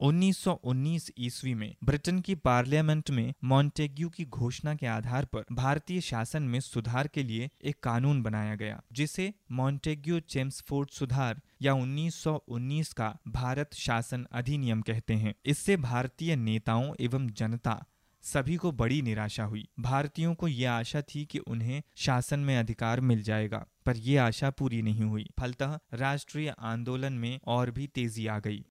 [0.00, 6.42] 1919 ईस्वी में ब्रिटेन की पार्लियामेंट में मॉन्टेग्यू की घोषणा के आधार पर भारतीय शासन
[6.42, 13.18] में सुधार के लिए एक कानून बनाया गया, जिसे मॉन्टेग्यू चेम्सफोर्ड सुधार या 1919 का
[13.28, 17.84] भारत शासन अधिनियम कहते हैं। इससे भारतीय नेताओं एवं जनता
[18.26, 23.00] सभी को बड़ी निराशा हुई। भारतीयों को यह आशा थी कि उन्हें शासन में अधिकार
[23.00, 28.26] मिल जाएगा, पर यह आशा पूरी नहीं हुई। फलतः राष्ट्रीय आंदोलन में और भी तेज़ी
[28.26, 28.64] आ गई।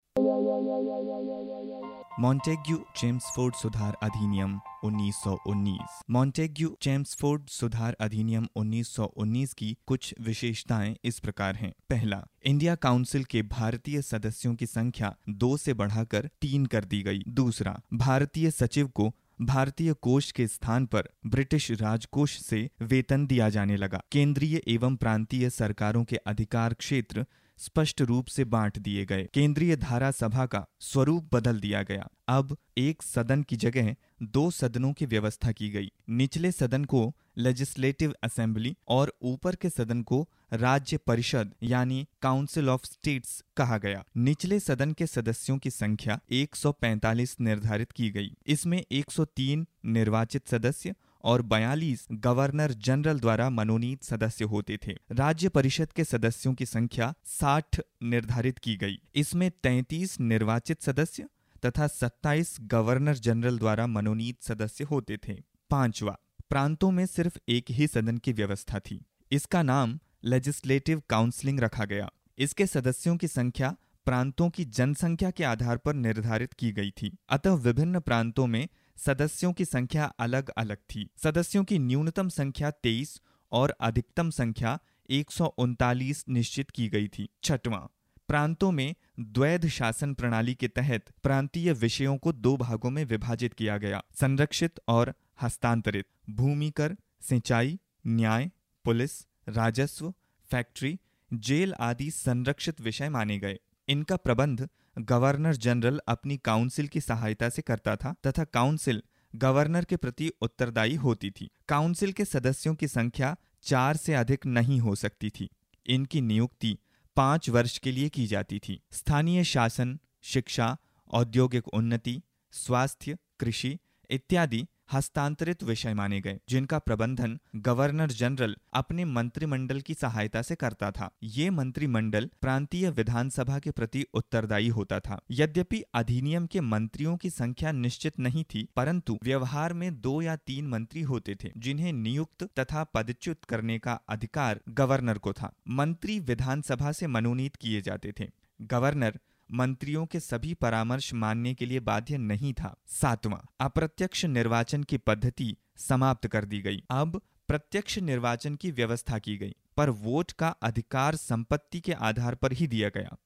[2.20, 11.56] मॉन्टेग्यू चेम्सफोर्ड सुधार अधिनियम 1919 मॉन्टेग्यू चेम्सफोर्ड सुधार अधिनियम 1919 की कुछ विशेषताएँ इस प्रकार
[11.56, 17.02] हैं। पहला, इंडिया काउंसिल के भारतीय सदस्यों की संख्या दो से बढ़ाकर तीन कर दी
[17.02, 23.50] गई। दूसरा, भारतीय सचिव को भारतीय कोष के स्थान पर ब्रिटिश राजकोष से वेतन दिया
[23.50, 27.26] जाने लगा। केंद्रीय एवं प्रांतीय सरकारों के अधिकार क्षेत्र
[27.58, 32.58] स्पष्ट रूप से बांट दिए गए। केंद्रीय धारा सभा का स्वरूप बदल दिया गया। अब
[32.78, 38.76] एक सदन की जगह दो सदनों की व्यवस्था की गई। निचले सदन को लेजिस्लेटिव असेंबली
[38.88, 44.92] और ऊपर के सदन को राज्य परिषद यानी काउंसिल ऑफ़ स्टेट्स कहा गया। निचले सदन
[44.92, 52.72] के सदस्यों की संख्या 145 निर्धारित की गई। इसमें 103 निर्वाचित सदस्य और 42 गवर्नर
[52.72, 58.76] जनरल द्वारा मनोनीत सदस्य होते थे। राज्य परिषद के सदस्यों की संख्या 60 निर्धारित की
[58.76, 61.30] गई। इसमें 33 निर्वाचित सदस्य
[61.66, 65.34] तथा 27 गवर्नर जनरल द्वारा मनोनीत सदस्य होते थे।
[65.70, 66.18] पांचवा,
[66.50, 72.12] प्रांतों में सिर्फ़ एक ही सदन की व्यवस्था थी। इसका नाम लेजिस्लेटिव काउंसलिंग रखा गया।
[72.38, 77.54] इसके सदस्यों की संख्या प्रांतों की जनसंख्या के आधार पर निर्धारित की गई थी। अतः
[77.54, 83.76] विभिन्न प्रांतों में सदस्यों की संख्या अलग अलग थी। सदस्यों की न्यूनतम संख्या तेईस और
[83.80, 84.80] अधिकतम संख्या
[85.10, 87.82] एक सौ उनतालीस निश्चित की गई थी। छठवां,
[88.28, 93.78] प्रांतों में द्वैध शासन प्रणाली के तहत प्रांतीय विषयों को दो भागों में विभाजित किया
[93.78, 98.52] गया, संरक्षित और हस्तांतरित। भूमि कर, सिंचाई, न्याय,
[98.86, 100.14] पुलिस, राजस्व,
[100.50, 101.00] फैक्ट्री,
[101.32, 107.62] जेल आदि संरक्षित विषय माने गए। इनका प्रबंध गवर्नर जनरल अपनी काउंसिल की सहायता से
[107.62, 109.04] करता था तथा काउंसिल
[109.36, 114.80] गवर्नर के प्रति उत्तरदायी होती थी। काउंसिल के सदस्यों की संख्या चार से अधिक नहीं
[114.80, 115.50] हो सकती थी।
[115.86, 116.78] इनकी नियुक्ति
[117.16, 120.78] पाँच वर्ष के लिए की जाती थी। स्थानीय शासन, शिक्षा,
[121.12, 123.80] औद्योगिक उन्नति, स्वास्थ्य, कृषि
[124.10, 130.92] इत्यादि हस्तांतरित विषय माने गए, जिनका प्रबंधन गवर्नर जनरल अपने मंत्रिमंडल की सहायता से करता
[130.92, 137.30] था। ये मंत्रिमंडल प्रांतीय विधानसभा के प्रति उत्तरदायी होता था। यद्यपि अधिनियम के मंत्रियों की
[137.30, 142.44] संख्या निश्चित नहीं थी, परंतु व्यवहार में दो या तीन मंत्री होते थे, जिन्हें नियुक्त
[142.60, 148.30] तथा पदच्युत करने का अधिकार गवर्नर को था। मंत्री विधानसभा से मनोनीत किए जाते थे।
[148.62, 149.20] गवर्नर
[149.52, 155.56] मंत्रियों के सभी परामर्श मानने के लिए बाध्य नहीं था। सातवां, अप्रत्यक्ष निर्वाचन की पद्धति
[155.78, 161.16] समाप्त कर दी गई। अब प्रत्यक्ष निर्वाचन की व्यवस्था की गई, पर वोट का अधिकार
[161.16, 163.18] संपत्ति के आधार पर ही दिया गया।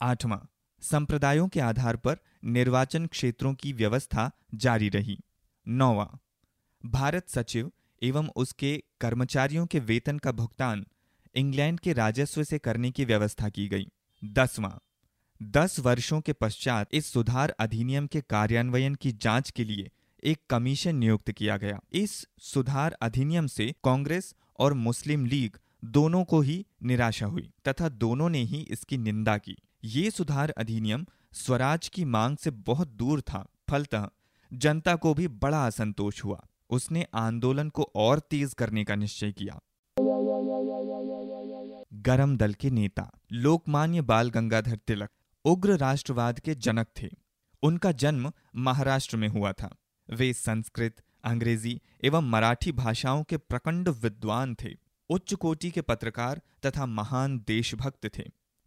[0.00, 0.38] आठवां,
[0.80, 5.20] संप्रदायों के आधार पर निर्वाचन क्षेत्रों की व्यवस्था जारी रही।
[5.68, 6.18] नौवां,
[6.90, 10.86] भारत सचिव एवं उसके कर्मचारियों के वेतन का भुगतान
[11.34, 13.88] इंग्लैंड के राजस्व से करने की व्यवस्था की गई।
[14.24, 14.78] दसवां
[15.42, 19.90] दस वर्षों के पश्चात इस सुधार अधिनियम के कार्यान्वयन की जाँच के लिए
[20.24, 26.40] एक कमीशन नियुक्त किया गया। इस सुधार अधिनियम से कांग्रेस और मुस्लिम लीग दोनों को
[26.40, 32.04] ही निराशा हुई तथा दोनों ने ही इसकी निंदा की। ये सुधार अधिनियम स्वराज की
[32.04, 34.08] मांग से बहुत दूर था, फलतः
[34.52, 39.60] जनता को भी बड़ा असंतोष हुआ। उसने आंदोलन को और तेज करने का निश्चय किया।
[41.94, 45.10] गरम दल के नेता, लोकमान्य बाल गंगाधर तिलक
[45.46, 47.08] उग्र राष्ट्रवाद के जनक थे।
[47.62, 49.76] उनका जन्म महाराष्ट्र में हुआ था।
[50.10, 54.68] वे संस्कृत, अंग्रेज़ी एवं मराठी भाषाओं के प्रकंड विद्वान थे।
[55.10, 58.22] उच्च कोटि के पत्रकार तथा महान देशभक्त थे।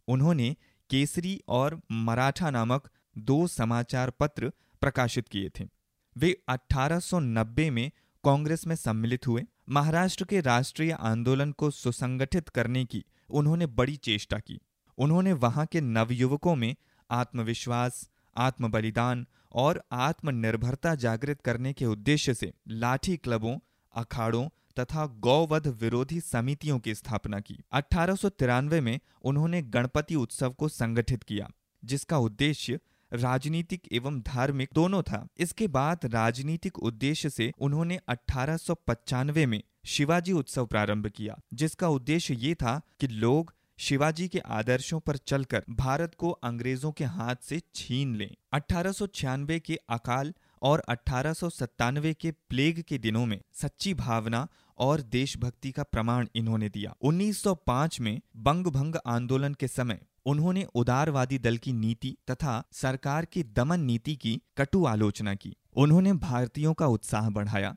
[0.08, 0.56] उन्होंने
[0.90, 5.68] केसरी और मराठा नामक दो समाचार पत्र प्रकाशित किए थे।
[6.16, 7.90] वे 1890 में
[8.24, 14.38] कांग्रेस में सम्मिलित हुए। महाराष्ट्र के राष्ट्रीय आंदोलन को सुसंगठित करने की उन्होंने बड़ी चेष्टा
[14.38, 14.60] की।
[15.00, 16.74] उन्होंने वहाँ के नवयुवकों में
[17.10, 23.56] आत्मविश्वास आत्म बलिदान और आत्मनिर्भरता जागृत करने के उद्देश्य से लाठी क्लबों,
[23.94, 31.22] अखाड़ों तथा गौवध विरोधी समितियों की स्थापना की। अठारह में उन्होंने गणपति उत्सव को संगठित
[31.22, 31.48] किया,
[31.82, 32.78] जिसका उद्देश्य
[33.12, 40.66] राजनीतिक एवं धार्मिक दोनों था। इसके बाद राजनीतिक उद्देश्य से उन्होंने अठारह में शिवाजी उत्सव
[40.66, 46.30] प्रारंभ किया, जिसका उद्देश्य ये था कि लोग शिवाजी के आदर्शों पर चलकर भारत को
[46.30, 52.12] अंग्रेज़ों के हाथ से छीन लें। अठारह सौ छियानवे के अकाल और अठारह सौ सत्तानवे
[52.14, 54.46] के प्लेग के दिनों में सच्ची भावना
[54.78, 61.38] और देशभक्ति का प्रमाण इन्होंने दिया। 1905 में बंग भंग आंदोलन के समय उन्होंने उदारवादी
[61.38, 66.86] दल की नीति तथा सरकार की दमन नीति की कटु आलोचना की। उन्होंने भारतीयों का
[66.86, 67.76] उत्साह बढ़ाया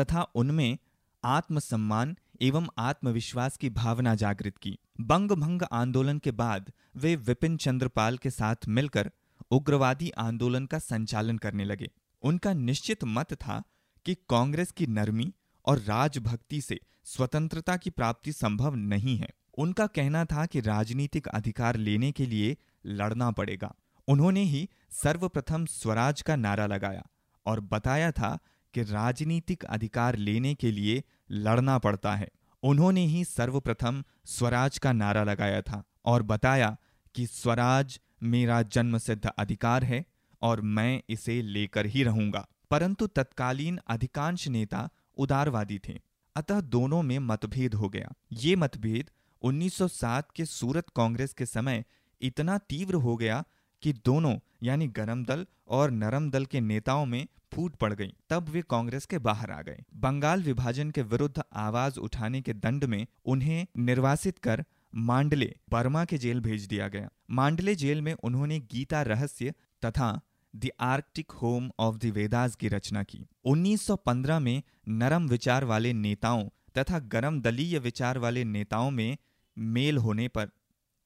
[0.00, 0.78] तथा उनमें
[1.24, 8.16] आत्मसम्मान एवं आत्मविश्वास की भावना जागृत की। बंग भंग आंदोलन के बाद वे विपिन चंद्रपाल
[8.18, 9.10] के साथ मिलकर
[9.50, 11.90] उग्रवादी आंदोलन का संचालन करने लगे।
[12.22, 13.62] उनका निश्चित मत था
[14.06, 15.34] कि कांग्रेस की नरमी
[15.66, 21.76] और राजभक्ति से स्वतंत्रता की प्राप्ति संभव नहीं है। उनका कहना था कि राजनीतिक अधिकार
[21.76, 23.74] लेने के लिए लड़ना पड़ेगा।
[24.08, 27.06] उन्होंने ही सर्वप्रथम स्वराज का नारा लगाया
[27.46, 28.38] और बताया था
[28.74, 32.28] कि राजनीतिक अधिकार लेने के लिए लड़ना पड़ता है।
[32.62, 36.76] उन्होंने ही सर्वप्रथम स्वराज का नारा लगाया था और बताया
[37.14, 40.04] कि स्वराज मेरा जन्मसिद्ध अधिकार है
[40.42, 46.00] और मैं इसे लेकर ही रहूँगा। परंतु तत्कालीन अधिकांश नेता उदारवादी थे।
[46.36, 49.10] अतः दोनों में मतभेद हो गया। ये मतभेद
[49.42, 51.84] 1907 के सूरत कांग्रेस के समय
[52.20, 53.44] इतना तीव्र हो गया
[53.84, 58.48] कि दोनों, यानी गरम दल और नरम दल के नेताओं में फूट पड़ गई। तब
[58.48, 63.06] वे कांग्रेस के बाहर आ गए। बंगाल विभाजन के विरुद्ध आवाज़ उठाने के दंड में
[63.24, 69.02] उन्हें निर्वासित कर मांडले बर्मा के जेल भेज दिया गया। मांडले जेल में उन्होंने गीता
[69.02, 70.20] रहस्य तथा
[70.56, 76.48] the Arctic home of the Vedas की रचना की। 1915 में नरम विचार वाले नेताओं
[76.78, 79.16] तथा गरम दलीय विचार वाले नेताओं में
[79.58, 80.50] मेल होने पर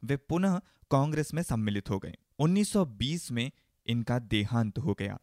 [0.05, 0.61] वे पुनः
[0.91, 3.51] कांग्रेस में सम्मिलित हो गए। 1920 में
[3.87, 5.19] इनका देहांत हो गया।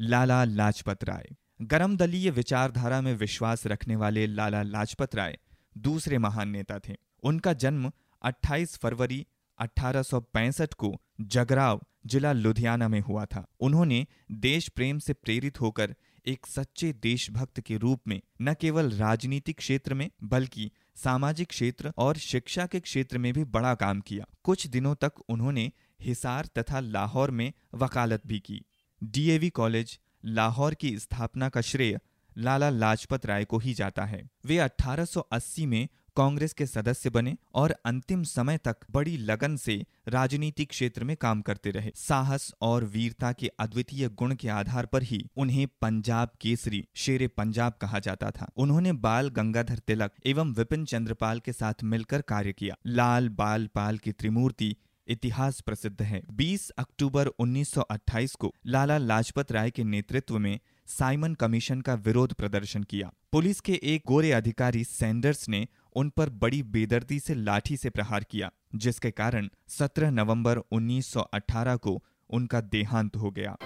[0.00, 1.28] लाला लाजपत राय।
[1.62, 5.38] गरम दलीय विचारधारा में विश्वास रखने वाले लाला लाजपत राय
[5.78, 9.26] दूसरे महान नेता थे। उनका जन्म 28 फरवरी
[9.58, 15.94] 1865 को जगराव जिला लुधियाना में हुआ था। उन्होंने देश प्रेम से प्रेरित होकर
[16.26, 22.16] एक सच्चे देशभक्त के रूप में, न केवल राजनीतिक क्षेत्र में, बल्कि सामाजिक क्षेत्र और
[22.16, 27.30] शिक्षा के क्षेत्र में भी बड़ा काम किया। कुछ दिनों तक उन्होंने हिसार तथा लाहौर
[27.30, 28.64] में वकालत भी की।
[29.04, 32.00] डीएवी कॉलेज, लाहौर की स्थापना का श्रेय
[32.38, 37.74] लाला लाजपत राय को ही जाता है। वे 1880 में कांग्रेस के सदस्य बने और
[37.84, 43.32] अंतिम समय तक बड़ी लगन से राजनीतिक क्षेत्र में काम करते रहे। साहस और वीरता
[43.32, 48.50] के अद्वितीय गुण के आधार पर ही उन्हें पंजाब केसरी, शेर पंजाब कहा जाता था।
[48.56, 53.98] उन्होंने बाल गंगाधर तिलक एवं विपिन चंद्रपाल के साथ मिलकर कार्य किया। लाल बाल पाल
[53.98, 54.76] की त्रिमूर्ति
[55.08, 61.80] इतिहास प्रसिद्ध है। 20 अक्टूबर 1928 को लाला लाजपत राय के नेतृत्व में साइमन कमीशन
[61.80, 67.20] का विरोध प्रदर्शन किया। पुलिस के एक गोरे अधिकारी सैंडर्स ने उन पर बड़ी बेदर्दी
[67.20, 73.56] से लाठी से प्रहार किया, जिसके कारण 17 नवंबर 1918 को उनका देहांत हो गया।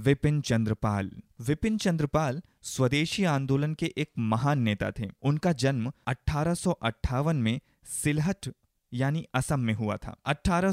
[0.00, 1.10] विपिन चंद्रपाल।
[1.40, 8.54] विपिन चंद्रपाल स्वदेशी आंदोलन के एक महान नेता थे। उनका जन्म अठारह में सिलहट,
[8.92, 10.72] यानी असम में हुआ था। अठारह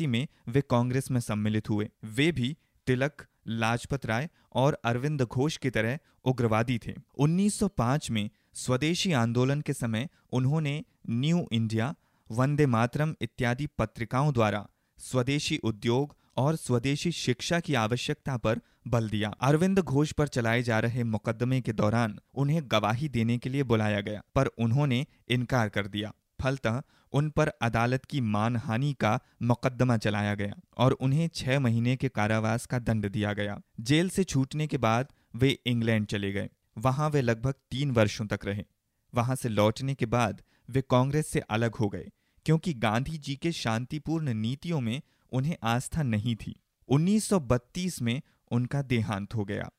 [0.00, 2.56] में वे कांग्रेस में सम्मिलित हुए। वे भी
[2.86, 9.72] तिलक, लाजपत राय और अरविंद घोष की तरह उग्रवादी थे। 1905 में स्वदेशी आंदोलन के
[9.72, 11.94] समय उन्होंने न्यू इंडिया,
[12.30, 14.66] वंदे मातरम इत्यादि पत्रिकाओं द्वारा
[14.98, 20.78] स्वदेशी उद्योग और स्वदेशी शिक्षा की आवश्यकता पर बल दिया। अरविंद घोष पर चलाए जा
[20.78, 25.86] रहे मुकदमे के दौरान उन्हें गवाही देने के लिए बुलाया गया, पर उन्होंने इनकार कर
[25.86, 26.82] दिया। फलतः
[27.12, 32.66] उन पर अदालत की मानहानि का मुकदमा चलाया गया और उन्हें छह महीने के कारावास
[32.66, 37.20] का दंड दिया गया। जेल से छूटने के बाद वे इंग्लैंड चले गए। वहाँ वे
[37.20, 38.64] लगभग तीन वर्षों तक रहे।
[39.12, 42.10] वहाँ से लौटने के बाद वे कांग्रेस से अलग हो गए,
[42.46, 45.00] क्योंकि गांधी जी के शांतिपूर्ण नीतियों में
[45.32, 46.54] उन्हें आस्था नहीं थी।
[46.88, 49.70] 1932 में उनका देहांत हो गया।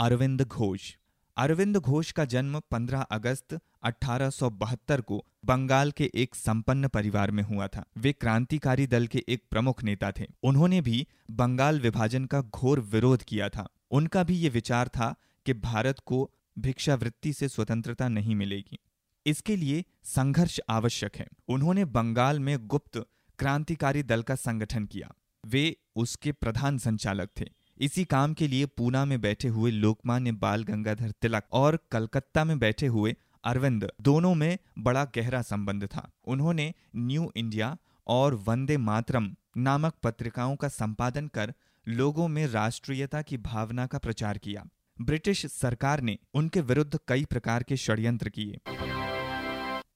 [0.00, 0.94] अरविंद घोष।
[1.36, 7.66] अरविंद घोष का जन्म 15 अगस्त 1872 को बंगाल के एक संपन्न परिवार में हुआ
[7.66, 12.80] था। वे क्रांतिकारी दल के एक प्रमुख नेता थे। उन्होंने भी बंगाल विभाजन का घोर
[12.80, 15.14] विरोध किया था। उनका भी ये विचार था
[15.46, 18.78] कि भारत को भिक्षावृत्ति से स्वतंत्रता नहीं मिलेगी।
[19.26, 23.06] इसके लिए संघर्ष आवश्यक है। उन्होंने बंगाल में गुप्त
[23.38, 25.14] क्रांतिकारी दल का संगठन किया।
[25.46, 27.44] वे उसके प्रधान संचालक थे।
[27.78, 32.58] इसी काम के लिए पूना में बैठे हुए लोकमान्य बाल गंगाधर तिलक और कलकत्ता में
[32.58, 37.76] बैठे हुए अरविंद, दोनों में बड़ा गहरा संबंध था। उन्होंने न्यू इंडिया
[38.06, 41.54] और वंदे मातरम नामक पत्रिकाओं का संपादन कर
[41.88, 44.66] लोगों में राष्ट्रीयता की भावना का प्रचार किया।
[45.00, 48.58] ब्रिटिश सरकार ने उनके विरुद्ध कई प्रकार के षड्यंत्र किए।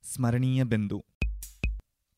[0.03, 1.03] स्मरणीय बिंदु।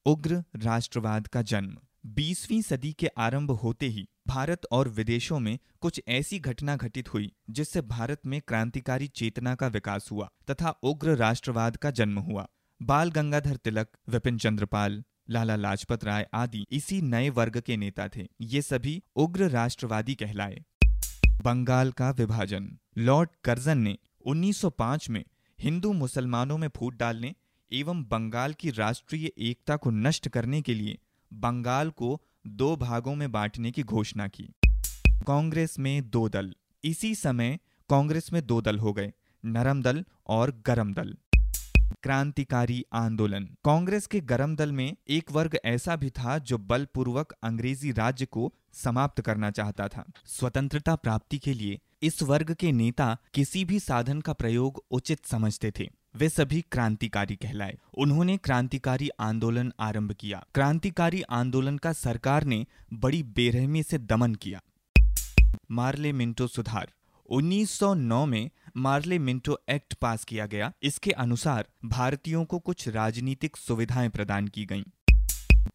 [0.06, 6.02] उग्र राष्ट्रवाद का जन्म। 20वीं सदी के आरंभ होते ही भारत और विदेशों में कुछ
[6.08, 11.76] ऐसी घटना घटित हुई, जिससे भारत में क्रांतिकारी चेतना का विकास हुआ तथा उग्र राष्ट्रवाद
[11.76, 12.48] का जन्म हुआ।
[12.82, 18.28] बाल गंगाधर तिलक, विपिन चंद्रपाल, लाला लाजपत राय आदि इसी नए वर्ग के नेता थे।
[18.40, 20.64] ये सभी उग्र राष्ट्रवादी कहलाए।
[21.42, 25.24] बंगाल का विभाजन। लॉर्ड कर्जन ने 1905 में
[25.60, 27.34] हिंदू मुसलमानों में फूट डालने
[27.72, 30.98] एवं बंगाल की राष्ट्रीय एकता को नष्ट करने के लिए
[31.32, 34.48] बंगाल को दो भागों में बांटने की घोषणा की।
[35.08, 37.58] कांग्रेस में दो दल। इसी समय
[37.90, 39.12] कांग्रेस में दो दल हो गए,
[39.44, 41.16] नरम दल और गरम दल।
[42.02, 47.92] क्रांतिकारी आंदोलन। कांग्रेस के गरम दल में एक वर्ग ऐसा भी था जो बलपूर्वक अंग्रेज़ी
[47.92, 53.64] राज्य को समाप्त करना चाहता था। स्वतंत्रता प्राप्ति के लिए इस वर्ग के नेता किसी
[53.64, 60.12] भी साधन का प्रयोग उचित समझते थे। वे सभी क्रांतिकारी कहलाए। उन्होंने क्रांतिकारी आंदोलन आरंभ
[60.12, 64.60] किया। क्रांतिकारी आंदोलन का सरकार ने बड़ी बेरहमी से दमन किया।
[65.70, 66.92] मार्ले मिंटो सुधार।
[67.30, 74.08] 1909 में मार्ले मिंटो एक्ट पास किया गया। इसके अनुसार भारतीयों को कुछ राजनीतिक सुविधाएँ
[74.08, 74.84] प्रदान की गईं।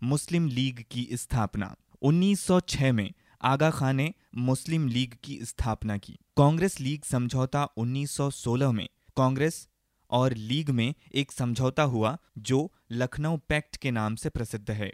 [0.03, 6.79] मुस्लिम लीग की स्थापना। 1906 में आगा खान ने मुस्लिम लीग की स्थापना की। कांग्रेस
[6.79, 9.67] लीग समझौता 1916 में कांग्रेस
[10.09, 14.91] और लीग में एक समझौता हुआ, जो लखनऊ पैक्ट के नाम से प्रसिद्ध है।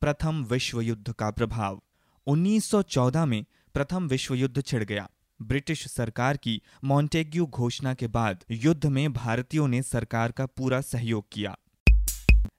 [0.00, 1.82] प्रथम विश्व युद्ध का प्रभाव।
[2.26, 5.10] 1914 में प्रथम विश्व युद्ध छिड़ गया।
[5.42, 11.26] ब्रिटिश सरकार की मॉन्टेग्यू घोषणा के बाद युद्ध में भारतीयों ने सरकार का पूरा सहयोग
[11.32, 11.56] किया।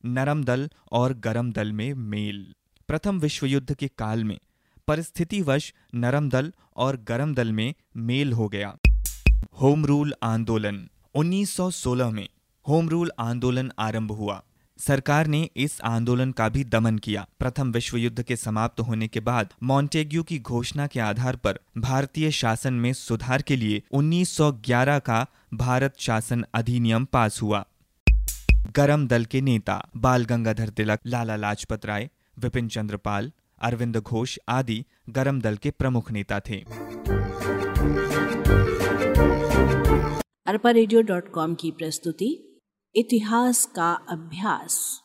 [0.06, 2.54] नरम दल और गरम दल में मेल।
[2.88, 4.40] प्रथम विश्व युद्ध के काल में
[4.88, 8.78] परिस्थितिवश नरम दल और गरम दल में मेल हो गया।
[9.62, 12.30] होम रूल आंदोलन। 1916 में
[12.68, 14.44] होम रूल आंदोलन आरंभ हुआ।
[14.78, 19.20] सरकार ने इस आंदोलन का भी दमन किया। प्रथम विश्व युद्ध के समाप्त होने के
[19.20, 25.26] बाद मॉन्टेग्यू की घोषणा के आधार पर भारतीय शासन में सुधार के लिए 1911 का
[25.54, 27.66] भारत शासन अधिनियम पास हुआ।
[28.76, 32.10] गरम दल के नेता बाल गंगाधर तिलक, लाला लाजपत राय,
[32.40, 36.66] विपिन चंद्रपाल अरविंद घोष आदि गरम दल के प्रमुख नेता थे।
[40.46, 42.55] अरपा की प्रस्तुति
[42.98, 45.02] इतिहास का अभ्यास।